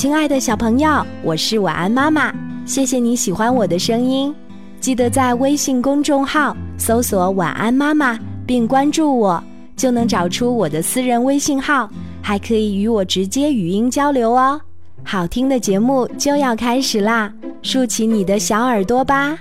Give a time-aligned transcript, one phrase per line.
[0.00, 4.34] 亲爱的小朋友，我是晚安妈妈，谢谢你喜欢我的声音。
[4.80, 8.18] 记得在微信公众号搜索“晚安妈妈”
[8.48, 9.44] 并关注我，
[9.76, 11.86] 就能找出我的私人微信号，
[12.22, 14.58] 还可以与我直接语音交流哦。
[15.04, 17.30] 好听的节目就要开始啦，
[17.60, 19.38] 竖起你的小耳朵吧。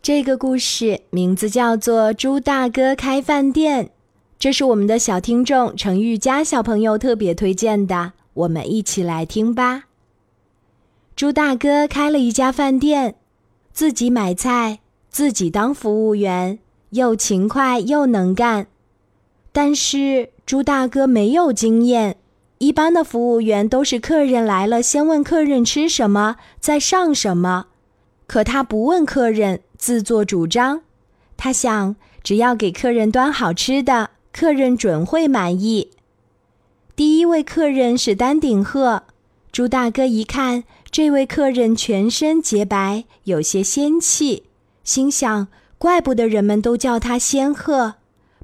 [0.00, 3.84] 这个故事名字叫做《猪大哥开饭店》。
[4.38, 9.84] 这是我们的小听众程玉佳小朋友特别推荐的，我们一起来听吧。
[11.14, 13.16] 朱大哥开了一家饭店，
[13.72, 16.58] 自己买菜，自己当服务员，
[16.90, 18.66] 又勤快又能干。
[19.52, 22.16] 但是朱大哥没有经验，
[22.58, 27.66] 一般的服务员都是客人来了先问客人吃什么，再上什么，
[28.26, 30.80] 可他不问客人，自作主张。
[31.36, 34.10] 他想，只要给客人端好吃的。
[34.32, 35.90] 客人准会满意。
[36.94, 39.04] 第一位客人是丹顶鹤，
[39.50, 44.44] 朱大哥一看这位客人全身洁白，有些仙气，
[44.84, 47.94] 心想：怪不得人们都叫他仙鹤。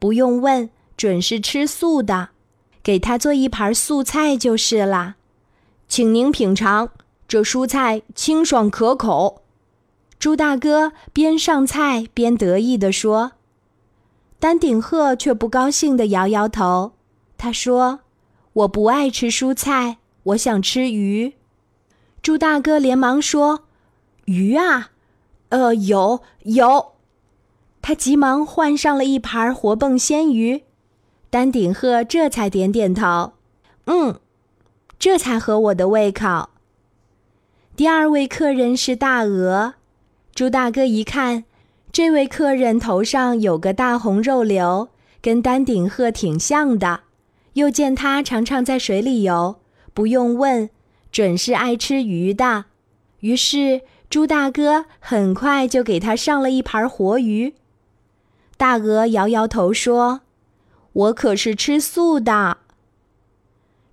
[0.00, 2.30] 不用问，准是吃素的，
[2.82, 5.14] 给他做一盘素菜就是了。
[5.88, 6.90] 请您品尝，
[7.28, 9.42] 这蔬菜清爽可口。
[10.18, 13.32] 朱大哥边上菜边得意地说。
[14.40, 16.92] 丹顶鹤却不高兴地摇摇头，
[17.38, 18.00] 他说
[18.52, 21.34] ：“我不爱吃蔬菜，我想吃鱼。”
[22.22, 23.64] 猪大哥连忙说
[24.26, 24.90] ：“鱼啊，
[25.48, 26.92] 呃，有有。”
[27.82, 30.62] 他急忙换上了一盘活蹦鲜鱼，
[31.30, 33.32] 丹顶鹤这才点点头
[33.86, 34.20] ：“嗯，
[34.98, 36.50] 这才合我的胃口。”
[37.74, 39.74] 第二位客人是大鹅，
[40.34, 41.44] 猪大哥一看。
[41.90, 44.88] 这位客人头上有个大红肉瘤，
[45.20, 47.00] 跟丹顶鹤挺像的。
[47.54, 49.60] 又见他常常在水里游，
[49.92, 50.70] 不用问，
[51.10, 52.66] 准是爱吃鱼的。
[53.20, 57.54] 于是猪大哥很快就给他上了一盘活鱼。
[58.56, 60.22] 大鹅摇摇头说
[60.92, 62.58] ：“我可是吃素的。”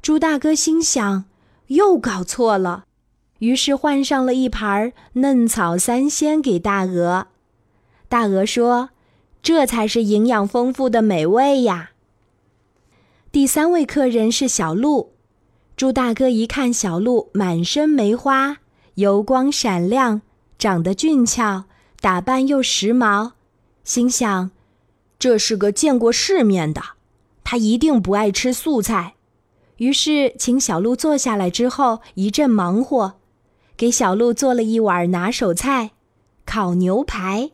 [0.01, 1.25] 猪大哥心想，
[1.67, 2.85] 又搞错了，
[3.39, 7.27] 于是换上了一盘嫩草三鲜给大鹅。
[8.07, 8.89] 大鹅说
[9.43, 11.91] ：“这才是营养丰富的美味呀。”
[13.31, 15.13] 第三位客人是小鹿，
[15.77, 18.57] 猪大哥一看小鹿满身梅花，
[18.95, 20.23] 油光闪亮，
[20.57, 21.65] 长得俊俏，
[22.01, 23.33] 打扮又时髦，
[23.83, 24.49] 心想
[25.19, 26.81] ：“这是个见过世面的，
[27.43, 29.13] 他一定不爱吃素菜。”
[29.77, 33.19] 于是请小鹿坐下来之后，一阵忙活，
[33.77, 35.91] 给小鹿做了一碗拿手菜——
[36.47, 37.51] 烤牛排。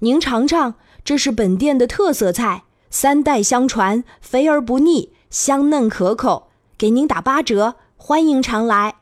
[0.00, 0.74] 您尝尝，
[1.04, 2.63] 这是本店的特色菜，
[2.94, 6.46] 三代相传，肥而不腻，香嫩可口，
[6.78, 8.94] 给您打八折，欢迎常来。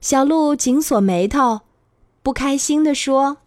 [0.00, 1.62] 小鹿紧锁眉头，
[2.22, 3.38] 不开心地说：“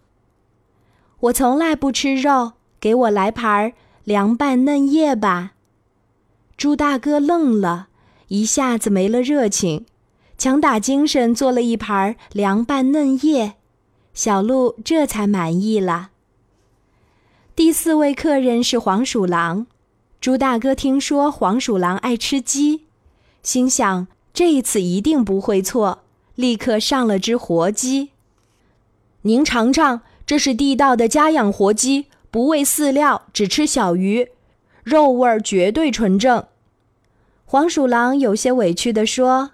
[1.22, 3.72] 我从来不吃肉，给我来盘
[4.04, 5.54] 凉拌嫩叶吧。”
[6.58, 7.88] 猪大哥愣了
[8.28, 9.86] 一下子，没了热情，
[10.38, 13.54] 强打精神做了一盘凉拌嫩叶，
[14.14, 16.10] 小鹿这才满意了。
[17.56, 19.68] 第四位客人是黄鼠狼，
[20.20, 22.82] 猪大哥听说黄鼠狼爱吃鸡，
[23.44, 26.00] 心想这一次一定不会错，
[26.36, 28.10] 立刻上了只活鸡。
[29.22, 34.28] 您尝尝，这是地道的家养活鸡，不喂饲料，只吃小鱼，
[34.84, 36.44] 肉味儿绝对纯正。
[37.46, 39.52] 黄鼠狼有些委屈地说：“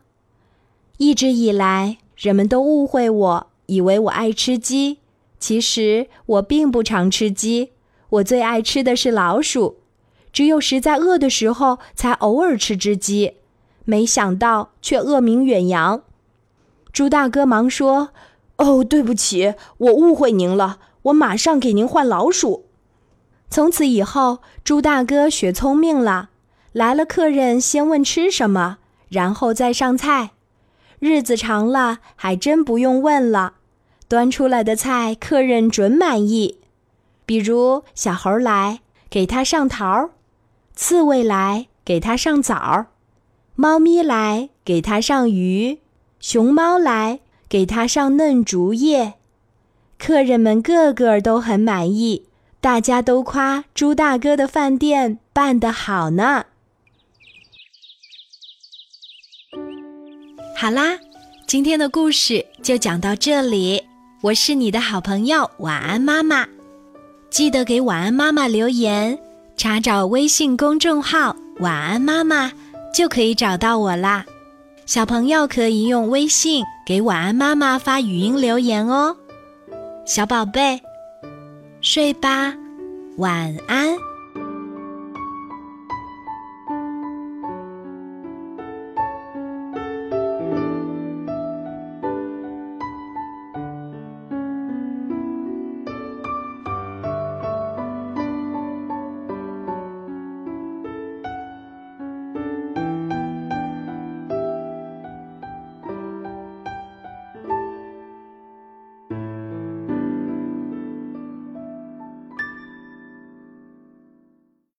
[0.97, 4.97] 一直以来，人们都误会我，以为我爱吃鸡，
[5.39, 7.73] 其实我并不常吃鸡。”
[8.11, 9.77] 我最爱吃的是老鼠，
[10.33, 13.35] 只有实在饿的时候才偶尔吃只鸡，
[13.85, 16.03] 没想到却恶名远扬。
[16.91, 18.09] 猪大哥忙说
[18.57, 22.65] ：“哦，对不起，我误会您了，我马上给您换老鼠。”
[23.49, 26.31] 从此以后，猪大哥学聪明了，
[26.73, 30.31] 来了客人先问吃什么，然后再上菜。
[30.99, 33.53] 日子长了，还真不用问了，
[34.09, 36.59] 端出来的菜客人准满意。
[37.31, 40.09] 比如小猴来给他上桃儿，
[40.75, 42.87] 刺猬来给他上枣儿，
[43.55, 45.79] 猫咪来给他上鱼，
[46.19, 49.13] 熊猫来给他上嫩竹叶，
[49.97, 52.25] 客人们个个都很满意，
[52.59, 56.43] 大家都夸猪大哥的饭店办得好呢。
[60.57, 60.99] 好啦，
[61.47, 63.85] 今天的故事就讲到这里，
[64.23, 66.45] 我是你的好朋友晚安妈妈。
[67.31, 69.17] 记得给晚安妈妈留言，
[69.55, 72.51] 查找微信公众号“晚安妈妈”，
[72.93, 74.25] 就可以找到我啦。
[74.85, 79.15] 小朋友可以用微信给晚安妈妈发语音留言哦。
[80.05, 80.81] 小宝贝，
[81.79, 82.53] 睡吧，
[83.15, 83.95] 晚安。